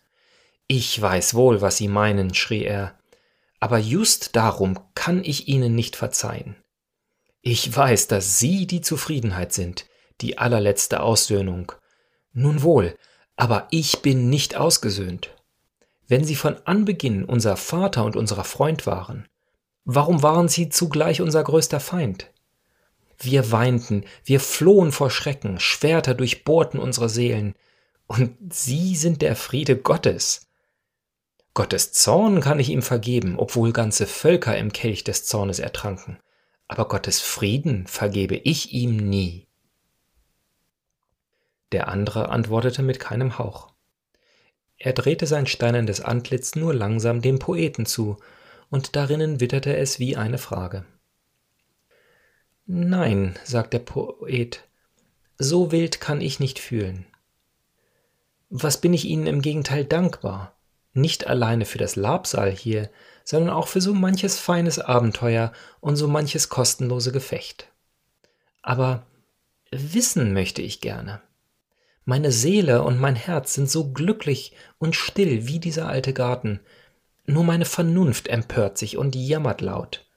Ich 0.67 1.01
weiß 1.01 1.33
wohl, 1.33 1.61
was 1.61 1.77
Sie 1.77 1.87
meinen, 1.87 2.33
schrie 2.33 2.65
er, 2.65 2.99
aber 3.61 3.77
just 3.77 4.35
darum 4.35 4.77
kann 4.95 5.23
ich 5.23 5.47
Ihnen 5.47 5.75
nicht 5.75 5.95
verzeihen. 5.95 6.57
Ich 7.41 7.73
weiß, 7.73 8.07
dass 8.07 8.37
Sie 8.37 8.67
die 8.67 8.81
Zufriedenheit 8.81 9.53
sind, 9.53 9.85
die 10.19 10.37
allerletzte 10.39 10.99
Aussöhnung. 10.99 11.71
Nun 12.33 12.63
wohl, 12.63 12.97
aber 13.37 13.69
ich 13.71 14.01
bin 14.01 14.29
nicht 14.29 14.57
ausgesöhnt. 14.57 15.31
Wenn 16.07 16.23
Sie 16.23 16.35
von 16.35 16.57
Anbeginn 16.65 17.23
unser 17.23 17.57
Vater 17.57 18.03
und 18.03 18.15
unser 18.15 18.43
Freund 18.43 18.85
waren, 18.85 19.27
warum 19.85 20.21
waren 20.21 20.47
Sie 20.47 20.69
zugleich 20.69 21.21
unser 21.21 21.43
größter 21.43 21.79
Feind? 21.79 22.31
Wir 23.17 23.51
weinten, 23.51 24.03
wir 24.23 24.39
flohen 24.39 24.91
vor 24.91 25.09
Schrecken, 25.09 25.59
Schwerter 25.59 26.13
durchbohrten 26.13 26.79
unsere 26.79 27.09
Seelen. 27.09 27.55
Und 28.07 28.35
Sie 28.53 28.95
sind 28.95 29.21
der 29.21 29.35
Friede 29.35 29.77
Gottes. 29.77 30.47
Gottes 31.53 31.93
Zorn 31.93 32.41
kann 32.41 32.59
ich 32.59 32.69
ihm 32.69 32.81
vergeben, 32.81 33.35
obwohl 33.39 33.71
ganze 33.71 34.05
Völker 34.05 34.57
im 34.57 34.73
Kelch 34.73 35.05
des 35.05 35.25
Zornes 35.25 35.59
ertranken. 35.59 36.19
Aber 36.67 36.87
Gottes 36.87 37.21
Frieden 37.21 37.87
vergebe 37.87 38.35
ich 38.35 38.73
ihm 38.73 38.97
nie. 38.97 39.47
Der 41.71 41.87
andere 41.87 42.29
antwortete 42.29 42.83
mit 42.83 42.99
keinem 42.99 43.39
Hauch. 43.39 43.74
Er 44.77 44.93
drehte 44.93 45.27
sein 45.27 45.47
steinernes 45.47 46.01
Antlitz 46.01 46.55
nur 46.55 46.73
langsam 46.73 47.21
dem 47.21 47.39
Poeten 47.39 47.85
zu, 47.85 48.17
und 48.69 48.95
darinnen 48.95 49.39
witterte 49.39 49.75
es 49.77 49.99
wie 49.99 50.17
eine 50.17 50.37
Frage. 50.37 50.85
Nein, 52.65 53.37
sagt 53.43 53.73
der 53.73 53.79
Poet, 53.79 54.63
so 55.37 55.71
wild 55.71 56.01
kann 56.01 56.19
ich 56.19 56.39
nicht 56.39 56.59
fühlen. 56.59 57.05
Was 58.49 58.81
bin 58.81 58.93
ich 58.93 59.05
Ihnen 59.05 59.27
im 59.27 59.41
Gegenteil 59.41 59.85
dankbar, 59.85 60.55
nicht 60.93 61.27
alleine 61.27 61.65
für 61.65 61.77
das 61.77 61.95
Labsal 61.95 62.51
hier, 62.51 62.89
sondern 63.23 63.49
auch 63.51 63.67
für 63.67 63.81
so 63.81 63.93
manches 63.93 64.39
feines 64.39 64.79
Abenteuer 64.79 65.51
und 65.81 65.95
so 65.95 66.07
manches 66.07 66.49
kostenlose 66.49 67.11
Gefecht. 67.11 67.67
Aber 68.61 69.05
wissen 69.71 70.33
möchte 70.33 70.61
ich 70.61 70.79
gerne. 70.79 71.21
Meine 72.05 72.31
Seele 72.31 72.83
und 72.83 72.99
mein 72.99 73.15
Herz 73.15 73.55
sind 73.55 73.69
so 73.69 73.91
glücklich 73.91 74.55
und 74.77 74.95
still 74.95 75.47
wie 75.47 75.59
dieser 75.59 75.87
alte 75.87 76.13
Garten, 76.13 76.59
nur 77.25 77.43
meine 77.43 77.65
Vernunft 77.65 78.27
empört 78.27 78.77
sich 78.77 78.97
und 78.97 79.15
jammert 79.15 79.61
laut. 79.61 80.07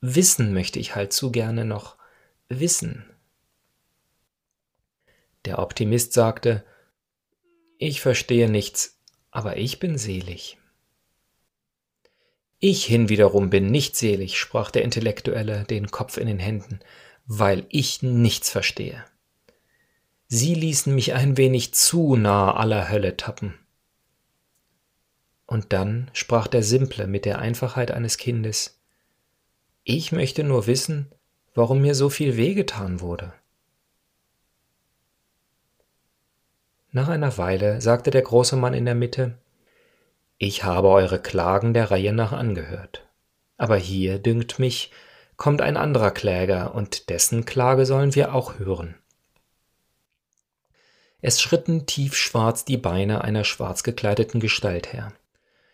Wissen 0.00 0.54
möchte 0.54 0.78
ich 0.78 0.94
halt 0.94 1.12
zu 1.12 1.30
gerne 1.30 1.66
noch. 1.66 1.96
Wissen. 2.48 3.04
Der 5.44 5.58
Optimist 5.58 6.14
sagte, 6.14 6.64
ich 7.76 8.00
verstehe 8.00 8.50
nichts, 8.50 8.98
aber 9.30 9.58
ich 9.58 9.78
bin 9.78 9.98
selig. 9.98 10.58
Ich 12.58 12.84
hinwiederum 12.84 13.50
bin 13.50 13.70
nicht 13.70 13.96
selig, 13.96 14.38
sprach 14.38 14.70
der 14.70 14.82
Intellektuelle, 14.82 15.64
den 15.64 15.90
Kopf 15.90 16.16
in 16.16 16.26
den 16.26 16.38
Händen, 16.38 16.80
weil 17.26 17.66
ich 17.68 18.02
nichts 18.02 18.50
verstehe. 18.50 19.04
Sie 20.32 20.54
ließen 20.54 20.94
mich 20.94 21.12
ein 21.12 21.36
wenig 21.36 21.74
zu 21.74 22.14
nah 22.14 22.54
aller 22.54 22.88
Hölle 22.88 23.16
tappen. 23.16 23.58
Und 25.44 25.72
dann 25.72 26.08
sprach 26.12 26.46
der 26.46 26.62
Simple 26.62 27.08
mit 27.08 27.24
der 27.24 27.40
Einfachheit 27.40 27.90
eines 27.90 28.16
Kindes, 28.16 28.80
ich 29.82 30.12
möchte 30.12 30.44
nur 30.44 30.68
wissen, 30.68 31.10
warum 31.52 31.80
mir 31.80 31.96
so 31.96 32.10
viel 32.10 32.36
wehgetan 32.36 33.00
wurde. 33.00 33.32
Nach 36.92 37.08
einer 37.08 37.36
Weile 37.36 37.80
sagte 37.80 38.12
der 38.12 38.22
große 38.22 38.54
Mann 38.54 38.72
in 38.72 38.84
der 38.84 38.94
Mitte, 38.94 39.36
ich 40.38 40.62
habe 40.62 40.90
eure 40.90 41.20
Klagen 41.20 41.74
der 41.74 41.90
Reihe 41.90 42.12
nach 42.12 42.30
angehört. 42.30 43.04
Aber 43.56 43.76
hier, 43.76 44.20
dünkt 44.20 44.60
mich, 44.60 44.92
kommt 45.36 45.60
ein 45.60 45.76
anderer 45.76 46.12
Kläger, 46.12 46.72
und 46.76 47.10
dessen 47.10 47.44
Klage 47.46 47.84
sollen 47.84 48.14
wir 48.14 48.32
auch 48.32 48.60
hören. 48.60 48.94
Es 51.22 51.40
schritten 51.40 51.86
tiefschwarz 51.86 52.64
die 52.64 52.76
Beine 52.76 53.22
einer 53.22 53.44
schwarz 53.44 53.82
gekleideten 53.82 54.40
Gestalt 54.40 54.92
her. 54.92 55.12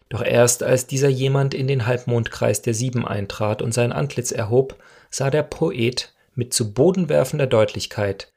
Doch 0.08 0.22
erst 0.22 0.62
als 0.62 0.86
dieser 0.86 1.08
jemand 1.08 1.54
in 1.54 1.66
den 1.66 1.86
Halbmondkreis 1.86 2.62
der 2.62 2.74
Sieben 2.74 3.06
eintrat 3.06 3.62
und 3.62 3.72
sein 3.72 3.92
Antlitz 3.92 4.30
erhob, 4.30 4.76
sah 5.10 5.30
der 5.30 5.42
Poet 5.42 6.14
mit 6.34 6.52
zu 6.54 6.72
Boden 6.72 7.08
werfender 7.08 7.46
Deutlichkeit, 7.46 8.32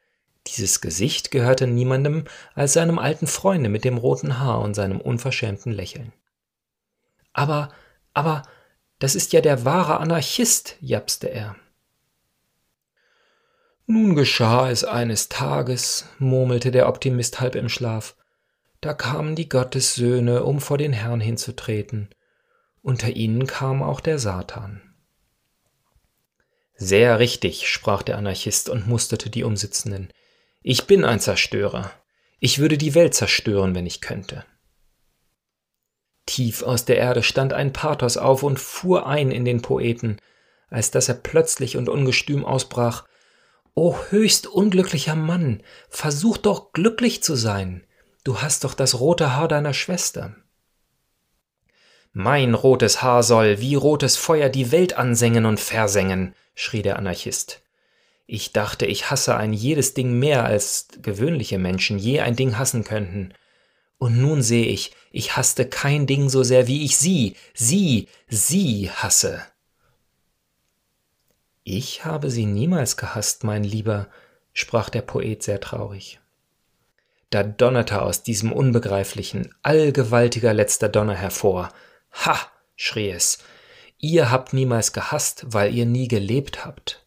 dieses 0.47 0.81
Gesicht 0.81 1.31
gehörte 1.31 1.67
niemandem 1.67 2.25
als 2.55 2.73
seinem 2.73 2.97
alten 2.97 3.27
Freunde 3.27 3.69
mit 3.69 3.83
dem 3.83 3.97
roten 3.97 4.39
Haar 4.39 4.61
und 4.61 4.73
seinem 4.73 4.99
unverschämten 4.99 5.71
Lächeln. 5.71 6.13
Aber, 7.33 7.69
aber, 8.13 8.43
das 8.97 9.15
ist 9.15 9.31
ja 9.33 9.41
der 9.41 9.63
wahre 9.65 9.99
Anarchist, 9.99 10.75
japste 10.81 11.27
er. 11.27 11.55
Nun 13.91 14.13
geschah 14.13 14.69
es 14.69 14.83
eines 14.83 15.29
Tages, 15.29 16.05
murmelte 16.19 16.69
der 16.69 16.87
Optimist 16.87 17.39
halb 17.39 17.55
im 17.55 17.69
Schlaf, 17.69 18.15
da 18.81 18.93
kamen 18.93 19.35
die 19.35 19.49
Gottessöhne, 19.49 20.43
um 20.43 20.61
vor 20.61 20.77
den 20.77 20.93
Herrn 20.93 21.19
hinzutreten. 21.19 22.09
Unter 22.83 23.09
ihnen 23.09 23.47
kam 23.47 23.81
auch 23.81 23.99
der 23.99 24.19
Satan. 24.19 24.79
Sehr 26.75 27.17
richtig, 27.17 27.67
sprach 27.67 28.03
der 28.03 28.19
Anarchist 28.19 28.69
und 28.69 28.87
musterte 28.87 29.31
die 29.31 29.43
Umsitzenden. 29.43 30.13
Ich 30.61 30.85
bin 30.85 31.03
ein 31.03 31.19
Zerstörer. 31.19 31.91
Ich 32.39 32.59
würde 32.59 32.77
die 32.77 32.93
Welt 32.93 33.15
zerstören, 33.15 33.73
wenn 33.73 33.87
ich 33.87 34.01
könnte. 34.01 34.45
Tief 36.27 36.61
aus 36.61 36.85
der 36.85 36.97
Erde 36.97 37.23
stand 37.23 37.53
ein 37.53 37.73
Pathos 37.73 38.17
auf 38.17 38.43
und 38.43 38.59
fuhr 38.59 39.07
ein 39.07 39.31
in 39.31 39.45
den 39.45 39.63
Poeten, 39.63 40.21
als 40.69 40.91
dass 40.91 41.09
er 41.09 41.15
plötzlich 41.15 41.75
und 41.75 41.89
ungestüm 41.89 42.45
ausbrach 42.45 43.09
O 43.81 43.95
höchst 44.09 44.45
unglücklicher 44.45 45.15
Mann, 45.15 45.63
versuch 45.87 46.35
doch 46.35 46.73
glücklich 46.73 47.23
zu 47.23 47.35
sein. 47.35 47.85
Du 48.25 48.41
hast 48.41 48.65
doch 48.65 48.73
das 48.73 48.99
rote 48.99 49.37
Haar 49.37 49.47
deiner 49.47 49.73
Schwester. 49.73 50.35
Mein 52.11 52.55
rotes 52.55 53.01
Haar 53.01 53.23
soll 53.23 53.61
wie 53.61 53.75
rotes 53.75 54.17
Feuer 54.17 54.49
die 54.49 54.73
Welt 54.73 54.97
ansengen 54.97 55.45
und 55.45 55.61
versengen, 55.61 56.35
schrie 56.55 56.81
der 56.81 56.99
Anarchist. 56.99 57.61
Ich 58.27 58.51
dachte, 58.51 58.85
ich 58.85 59.11
hasse 59.11 59.37
ein 59.37 59.53
jedes 59.53 59.93
Ding 59.93 60.19
mehr, 60.19 60.43
als 60.43 60.89
gewöhnliche 61.01 61.57
Menschen 61.57 61.97
je 61.97 62.19
ein 62.19 62.35
Ding 62.35 62.57
hassen 62.57 62.83
könnten. 62.83 63.33
Und 63.97 64.17
nun 64.17 64.41
sehe 64.41 64.65
ich, 64.65 64.91
ich 65.09 65.37
hasste 65.37 65.65
kein 65.65 66.05
Ding 66.05 66.27
so 66.27 66.43
sehr, 66.43 66.67
wie 66.67 66.83
ich 66.83 66.97
sie, 66.97 67.37
sie, 67.53 68.09
sie 68.27 68.91
hasse. 68.91 69.41
Ich 71.71 72.03
habe 72.03 72.31
sie 72.31 72.47
niemals 72.47 72.97
gehasst, 72.97 73.43
mein 73.43 73.63
Lieber, 73.63 74.07
sprach 74.53 74.89
der 74.89 75.03
Poet 75.03 75.43
sehr 75.43 75.59
traurig. 75.61 76.19
Da 77.29 77.43
donnerte 77.43 78.01
aus 78.01 78.23
diesem 78.23 78.51
unbegreiflichen, 78.51 79.53
allgewaltiger 79.61 80.51
letzter 80.51 80.89
Donner 80.89 81.13
hervor. 81.13 81.69
Ha! 82.25 82.39
schrie 82.75 83.11
es. 83.11 83.37
Ihr 83.99 84.31
habt 84.31 84.51
niemals 84.51 84.93
gehasst, 84.93 85.45
weil 85.45 85.75
ihr 85.75 85.85
nie 85.85 86.07
gelebt 86.07 86.65
habt. 86.65 87.05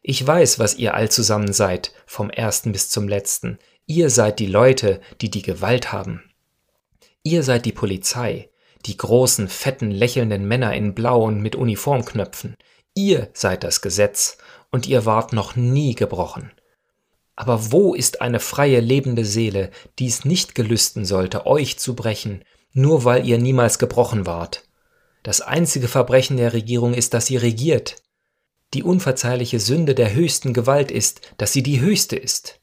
Ich 0.00 0.26
weiß, 0.26 0.58
was 0.58 0.76
ihr 0.76 0.94
allzusammen 0.94 1.52
seid, 1.52 1.92
vom 2.06 2.30
ersten 2.30 2.72
bis 2.72 2.88
zum 2.88 3.08
letzten. 3.08 3.58
Ihr 3.84 4.08
seid 4.08 4.38
die 4.38 4.46
Leute, 4.46 5.02
die 5.20 5.28
die 5.28 5.42
Gewalt 5.42 5.92
haben. 5.92 6.22
Ihr 7.24 7.42
seid 7.42 7.66
die 7.66 7.72
Polizei, 7.72 8.48
die 8.86 8.96
großen, 8.96 9.48
fetten, 9.48 9.90
lächelnden 9.90 10.48
Männer 10.48 10.72
in 10.74 10.94
Blau 10.94 11.24
und 11.24 11.42
mit 11.42 11.56
Uniformknöpfen. 11.56 12.56
Ihr 12.94 13.30
seid 13.32 13.64
das 13.64 13.80
Gesetz, 13.80 14.38
und 14.72 14.88
ihr 14.88 15.06
wart 15.06 15.32
noch 15.32 15.54
nie 15.54 15.94
gebrochen. 15.94 16.50
Aber 17.36 17.70
wo 17.70 17.94
ist 17.94 18.20
eine 18.20 18.40
freie, 18.40 18.80
lebende 18.80 19.24
Seele, 19.24 19.70
die 19.98 20.06
es 20.06 20.24
nicht 20.24 20.54
gelüsten 20.54 21.04
sollte, 21.04 21.46
euch 21.46 21.78
zu 21.78 21.94
brechen, 21.94 22.44
nur 22.72 23.04
weil 23.04 23.26
ihr 23.26 23.38
niemals 23.38 23.78
gebrochen 23.78 24.26
wart? 24.26 24.64
Das 25.22 25.40
einzige 25.40 25.88
Verbrechen 25.88 26.36
der 26.36 26.52
Regierung 26.52 26.94
ist, 26.94 27.14
dass 27.14 27.26
sie 27.26 27.36
regiert. 27.36 27.96
Die 28.74 28.82
unverzeihliche 28.82 29.60
Sünde 29.60 29.94
der 29.94 30.14
höchsten 30.14 30.54
Gewalt 30.54 30.90
ist, 30.90 31.20
dass 31.36 31.52
sie 31.52 31.62
die 31.62 31.80
höchste 31.80 32.16
ist. 32.16 32.58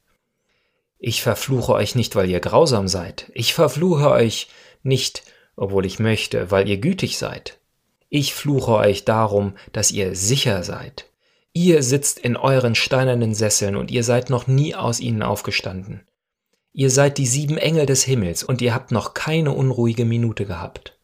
Ich 0.98 1.22
verfluche 1.22 1.72
euch 1.72 1.94
nicht, 1.94 2.16
weil 2.16 2.28
ihr 2.28 2.40
grausam 2.40 2.86
seid. 2.86 3.30
Ich 3.34 3.54
verfluche 3.54 4.10
euch 4.10 4.48
nicht, 4.82 5.22
obwohl 5.56 5.86
ich 5.86 5.98
möchte, 5.98 6.50
weil 6.50 6.68
ihr 6.68 6.78
gütig 6.78 7.16
seid. 7.16 7.59
Ich 8.10 8.34
fluche 8.34 8.72
euch 8.72 9.04
darum, 9.04 9.54
dass 9.72 9.92
ihr 9.92 10.16
sicher 10.16 10.64
seid. 10.64 11.06
Ihr 11.52 11.84
sitzt 11.84 12.18
in 12.18 12.36
euren 12.36 12.74
steinernen 12.74 13.34
Sesseln 13.34 13.76
und 13.76 13.90
ihr 13.90 14.02
seid 14.02 14.30
noch 14.30 14.48
nie 14.48 14.74
aus 14.74 14.98
ihnen 14.98 15.22
aufgestanden. 15.22 16.02
Ihr 16.72 16.90
seid 16.90 17.18
die 17.18 17.26
sieben 17.26 17.56
Engel 17.56 17.86
des 17.86 18.04
Himmels 18.04 18.42
und 18.42 18.60
ihr 18.62 18.74
habt 18.74 18.90
noch 18.90 19.14
keine 19.14 19.52
unruhige 19.52 20.04
Minute 20.04 20.44
gehabt. 20.44 20.98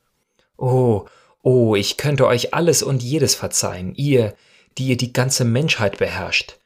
Oh, 0.56 1.06
oh, 1.42 1.76
ich 1.76 1.96
könnte 1.96 2.26
euch 2.26 2.54
alles 2.54 2.82
und 2.82 3.02
jedes 3.02 3.36
verzeihen, 3.36 3.94
ihr, 3.94 4.34
die 4.76 4.88
ihr 4.88 4.96
die 4.96 5.12
ganze 5.12 5.44
Menschheit 5.44 5.98
beherrscht, 5.98 6.58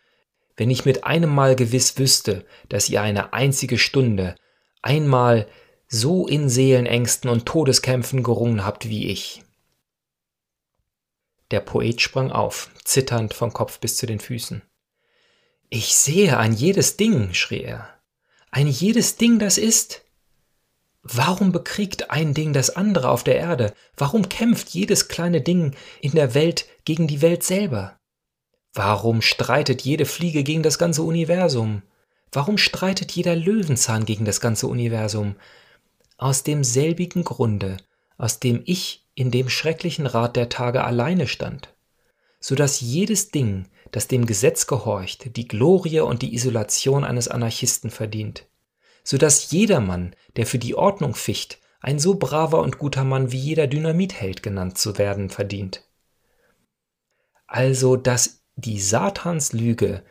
wenn 0.56 0.70
ich 0.70 0.86
mit 0.86 1.04
einem 1.04 1.34
Mal 1.34 1.54
gewiss 1.54 1.98
wüsste, 1.98 2.46
dass 2.70 2.88
ihr 2.88 3.02
eine 3.02 3.34
einzige 3.34 3.78
Stunde, 3.78 4.36
einmal 4.80 5.46
so 5.86 6.26
in 6.26 6.48
Seelenängsten 6.48 7.28
und 7.28 7.44
Todeskämpfen 7.44 8.22
gerungen 8.22 8.64
habt 8.64 8.88
wie 8.88 9.08
ich. 9.08 9.42
Der 11.50 11.60
Poet 11.60 12.00
sprang 12.00 12.30
auf, 12.30 12.70
zitternd 12.84 13.34
vom 13.34 13.52
Kopf 13.52 13.80
bis 13.80 13.96
zu 13.96 14.06
den 14.06 14.20
Füßen. 14.20 14.62
Ich 15.68 15.94
sehe 15.94 16.38
ein 16.38 16.52
jedes 16.52 16.96
Ding, 16.96 17.34
schrie 17.34 17.62
er. 17.62 17.88
Ein 18.50 18.66
jedes 18.66 19.16
Ding, 19.16 19.38
das 19.38 19.58
ist. 19.58 20.02
Warum 21.02 21.52
bekriegt 21.52 22.10
ein 22.10 22.34
Ding 22.34 22.52
das 22.52 22.70
andere 22.70 23.08
auf 23.08 23.24
der 23.24 23.36
Erde? 23.36 23.72
Warum 23.96 24.28
kämpft 24.28 24.68
jedes 24.70 25.08
kleine 25.08 25.40
Ding 25.40 25.74
in 26.00 26.12
der 26.12 26.34
Welt 26.34 26.66
gegen 26.84 27.06
die 27.06 27.22
Welt 27.22 27.42
selber? 27.42 27.98
Warum 28.74 29.22
streitet 29.22 29.82
jede 29.82 30.04
Fliege 30.04 30.44
gegen 30.44 30.62
das 30.62 30.78
ganze 30.78 31.02
Universum? 31.02 31.82
Warum 32.32 32.58
streitet 32.58 33.10
jeder 33.12 33.34
Löwenzahn 33.34 34.04
gegen 34.04 34.24
das 34.24 34.40
ganze 34.40 34.68
Universum? 34.68 35.36
Aus 36.18 36.44
demselbigen 36.44 37.24
Grunde, 37.24 37.78
aus 38.18 38.38
dem 38.38 38.62
ich 38.66 39.08
in 39.20 39.30
dem 39.30 39.50
schrecklichen 39.50 40.06
Rat 40.06 40.34
der 40.34 40.48
Tage 40.48 40.82
alleine 40.82 41.28
stand, 41.28 41.74
so 42.40 42.54
dass 42.54 42.80
jedes 42.80 43.30
Ding, 43.30 43.68
das 43.90 44.08
dem 44.08 44.24
Gesetz 44.24 44.66
gehorcht, 44.66 45.36
die 45.36 45.46
Glorie 45.46 46.00
und 46.00 46.22
die 46.22 46.32
Isolation 46.32 47.04
eines 47.04 47.28
Anarchisten 47.28 47.90
verdient, 47.90 48.46
so 49.04 49.18
dass 49.18 49.50
jedermann, 49.50 50.16
der 50.36 50.46
für 50.46 50.58
die 50.58 50.74
Ordnung 50.74 51.14
ficht, 51.14 51.58
ein 51.80 51.98
so 51.98 52.14
braver 52.14 52.62
und 52.62 52.78
guter 52.78 53.04
Mann 53.04 53.30
wie 53.30 53.36
jeder 53.36 53.66
Dynamitheld 53.66 54.42
genannt 54.42 54.78
zu 54.78 54.96
werden 54.96 55.28
verdient. 55.28 55.84
Also, 57.46 57.96
dass 57.96 58.40
die 58.56 58.80
Satanslüge 58.80 60.02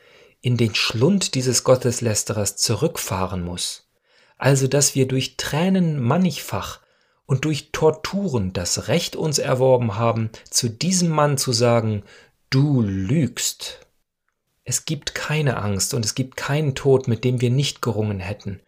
in 0.41 0.55
den 0.55 0.75
Schlund 0.75 1.33
dieses 1.33 1.63
Gotteslästerers 1.63 2.57
zurückfahren 2.57 3.43
muss, 3.43 3.89
also 4.37 4.67
dass 4.67 4.93
wir 4.93 5.07
durch 5.07 5.35
Tränen 5.35 5.99
mannigfach 5.99 6.81
und 7.29 7.45
durch 7.45 7.69
Torturen 7.71 8.53
das 8.53 8.87
Recht 8.87 9.15
uns 9.15 9.37
erworben 9.37 9.97
haben, 9.97 10.31
zu 10.49 10.67
diesem 10.67 11.09
Mann 11.09 11.37
zu 11.37 11.51
sagen, 11.51 12.01
du 12.49 12.81
lügst. 12.81 13.85
Es 14.63 14.85
gibt 14.85 15.13
keine 15.13 15.57
Angst 15.57 15.93
und 15.93 16.03
es 16.03 16.15
gibt 16.15 16.37
keinen 16.37 16.73
Tod, 16.73 17.07
mit 17.07 17.23
dem 17.23 17.39
wir 17.39 17.51
nicht 17.51 17.83
gerungen 17.83 18.19
hätten. 18.19 18.61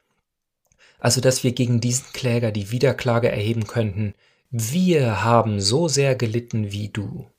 Also 1.00 1.22
dass 1.22 1.44
wir 1.44 1.54
gegen 1.54 1.82
diesen 1.82 2.06
Kläger 2.14 2.52
die 2.52 2.70
Wiederklage 2.70 3.32
erheben 3.32 3.66
könnten, 3.66 4.14
wir 4.52 5.24
haben 5.24 5.60
so 5.60 5.88
sehr 5.88 6.14
gelitten 6.14 6.72
wie 6.72 6.90
du. 6.90 7.32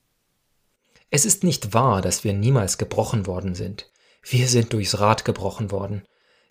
Es 1.08 1.24
ist 1.24 1.44
nicht 1.44 1.72
wahr, 1.72 2.02
dass 2.02 2.24
wir 2.24 2.32
niemals 2.32 2.78
gebrochen 2.78 3.28
worden 3.28 3.54
sind. 3.54 3.88
Wir 4.24 4.48
sind 4.48 4.72
durchs 4.72 4.98
Rad 4.98 5.24
gebrochen 5.24 5.70
worden. 5.70 6.02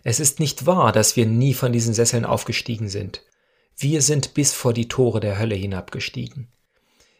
Es 0.02 0.18
ist 0.18 0.40
nicht 0.40 0.64
wahr, 0.64 0.92
dass 0.92 1.14
wir 1.14 1.26
nie 1.26 1.52
von 1.52 1.74
diesen 1.74 1.92
Sesseln 1.92 2.24
aufgestiegen 2.24 2.88
sind. 2.88 3.22
Wir 3.82 4.00
sind 4.00 4.34
bis 4.34 4.52
vor 4.52 4.72
die 4.72 4.86
Tore 4.86 5.18
der 5.18 5.40
Hölle 5.40 5.56
hinabgestiegen. 5.56 6.46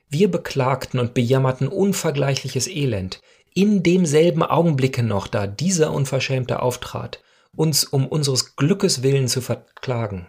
Wir 0.08 0.30
beklagten 0.30 1.00
und 1.00 1.12
bejammerten 1.12 1.66
unvergleichliches 1.66 2.68
Elend, 2.68 3.20
in 3.52 3.82
demselben 3.82 4.44
Augenblicke 4.44 5.02
noch, 5.02 5.26
da 5.26 5.48
dieser 5.48 5.92
Unverschämte 5.92 6.62
auftrat, 6.62 7.20
uns 7.56 7.82
um 7.82 8.06
unseres 8.06 8.54
Glückes 8.54 9.02
willen 9.02 9.26
zu 9.26 9.40
verklagen. 9.40 10.28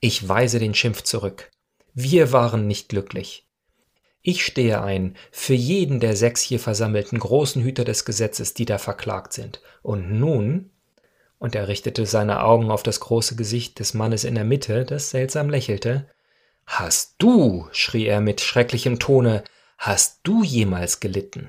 Ich 0.00 0.28
weise 0.28 0.58
den 0.58 0.74
Schimpf 0.74 1.02
zurück. 1.02 1.52
Wir 1.94 2.32
waren 2.32 2.66
nicht 2.66 2.88
glücklich. 2.88 3.46
Ich 4.20 4.44
stehe 4.44 4.82
ein 4.82 5.16
für 5.30 5.54
jeden 5.54 6.00
der 6.00 6.16
sechs 6.16 6.42
hier 6.42 6.58
versammelten 6.58 7.20
großen 7.20 7.62
Hüter 7.62 7.84
des 7.84 8.04
Gesetzes, 8.04 8.52
die 8.52 8.64
da 8.64 8.78
verklagt 8.78 9.32
sind. 9.32 9.62
Und 9.80 10.10
nun 10.10 10.71
und 11.42 11.56
er 11.56 11.66
richtete 11.66 12.06
seine 12.06 12.44
Augen 12.44 12.70
auf 12.70 12.84
das 12.84 13.00
große 13.00 13.34
Gesicht 13.34 13.80
des 13.80 13.94
Mannes 13.94 14.22
in 14.22 14.36
der 14.36 14.44
Mitte, 14.44 14.84
das 14.84 15.10
seltsam 15.10 15.50
lächelte. 15.50 16.06
Hast 16.66 17.16
du, 17.18 17.66
schrie 17.72 18.06
er 18.06 18.20
mit 18.20 18.40
schrecklichem 18.40 19.00
Tone, 19.00 19.42
hast 19.76 20.20
du 20.22 20.44
jemals 20.44 21.00
gelitten? 21.00 21.48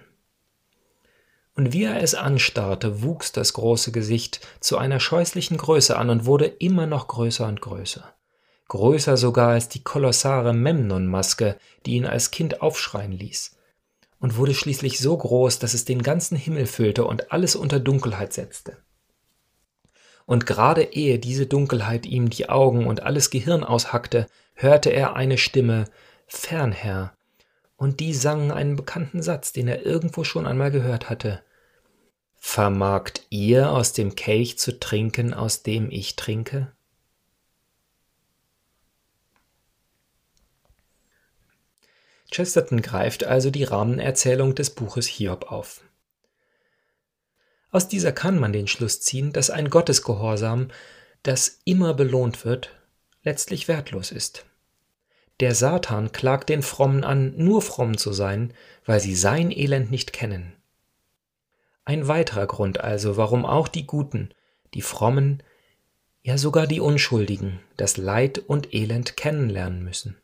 Und 1.56 1.74
wie 1.74 1.84
er 1.84 2.02
es 2.02 2.16
anstarrte, 2.16 3.04
wuchs 3.04 3.34
das 3.34 3.54
große 3.54 3.92
Gesicht 3.92 4.40
zu 4.62 4.80
einer 4.80 5.00
scheußlichen 5.00 5.58
Größe 5.58 5.96
an 5.96 6.10
und 6.10 6.26
wurde 6.26 6.48
immer 6.48 6.88
noch 6.88 7.08
größer 7.08 7.46
und 7.46 7.62
größer. 7.62 8.16
Größer 8.70 9.16
sogar 9.16 9.50
als 9.50 9.70
die 9.70 9.84
kolossale 9.84 10.54
Memnon-Maske, 10.54 11.56
die 11.86 11.98
ihn 11.98 12.08
als 12.08 12.32
Kind 12.32 12.64
aufschreien 12.64 13.12
ließ. 13.12 13.58
Und 14.20 14.38
wurde 14.38 14.56
schließlich 14.56 14.98
so 14.98 15.16
groß, 15.16 15.60
dass 15.60 15.76
es 15.76 15.86
den 15.86 16.02
ganzen 16.02 16.36
Himmel 16.36 16.66
füllte 16.66 17.06
und 17.06 17.32
alles 17.32 17.56
unter 17.56 17.80
Dunkelheit 17.80 18.34
setzte 18.34 18.83
und 20.26 20.46
gerade 20.46 20.84
ehe 20.84 21.20
diese 21.20 21.46
Dunkelheit 21.46 22.06
ihm 22.06 22.30
die 22.30 22.50
Augen 22.50 22.86
und 22.86 23.04
alles 23.04 23.30
Gehirn 23.30 23.64
aushackte, 23.64 24.28
hörte 24.56 24.90
er 24.92 25.16
eine 25.16 25.38
Stimme 25.38 25.86
Fernher, 26.28 27.14
und 27.76 28.00
die 28.00 28.14
sang 28.14 28.52
einen 28.52 28.76
bekannten 28.76 29.22
Satz, 29.22 29.52
den 29.52 29.68
er 29.68 29.86
irgendwo 29.86 30.24
schon 30.24 30.48
einmal 30.48 30.72
gehört 30.72 31.10
hatte. 31.10 31.44
Vermagt 32.36 33.26
ihr 33.30 33.72
aus 33.72 33.94
dem 33.94 34.16
Kelch 34.16 34.58
zu 34.58 34.80
trinken, 34.80 35.34
aus 35.34 35.64
dem 35.64 35.90
ich 35.92 36.16
trinke? 36.16 36.72
Chesterton 42.32 42.82
greift 42.82 43.26
also 43.26 43.52
die 43.52 43.64
Rahmenerzählung 43.64 44.56
des 44.56 44.72
Buches 44.72 45.06
Hiob 45.06 45.52
auf. 45.52 45.82
Aus 47.74 47.88
dieser 47.88 48.12
kann 48.12 48.38
man 48.38 48.54
den 48.54 48.68
Schluss 48.68 49.02
ziehen, 49.02 49.34
dass 49.34 49.50
ein 49.50 49.72
Gottesgehorsam, 49.72 50.68
das 51.24 51.60
immer 51.66 51.96
belohnt 51.96 52.46
wird, 52.46 52.70
letztlich 53.24 53.68
wertlos 53.68 54.12
ist. 54.12 54.46
Der 55.40 55.56
Satan 55.56 56.12
klagt 56.12 56.50
den 56.50 56.62
Frommen 56.62 57.04
an, 57.04 57.34
nur 57.36 57.64
fromm 57.64 57.98
zu 57.98 58.14
sein, 58.14 58.54
weil 58.86 59.00
sie 59.00 59.16
sein 59.16 59.50
Elend 59.50 59.90
nicht 59.90 60.14
kennen. 60.14 60.54
Ein 61.84 62.08
weiterer 62.08 62.46
Grund 62.46 62.80
also, 62.80 63.18
warum 63.18 63.44
auch 63.44 63.68
die 63.68 63.88
Guten, 63.88 64.30
die 64.76 64.84
Frommen, 64.84 65.42
ja 66.22 66.38
sogar 66.38 66.68
die 66.68 66.80
Unschuldigen 66.80 67.60
das 67.76 67.98
Leid 67.98 68.38
und 68.38 68.76
Elend 68.76 69.18
kennenlernen 69.18 69.84
müssen. 69.84 70.22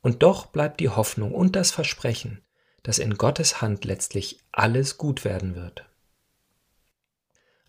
Und 0.00 0.24
doch 0.24 0.46
bleibt 0.46 0.80
die 0.80 0.88
Hoffnung 0.88 1.32
und 1.32 1.54
das 1.54 1.70
Versprechen, 1.70 2.42
dass 2.82 2.98
in 2.98 3.18
Gottes 3.18 3.62
Hand 3.62 3.84
letztlich 3.84 4.40
alles 4.50 4.98
gut 4.98 5.24
werden 5.24 5.54
wird. 5.54 5.86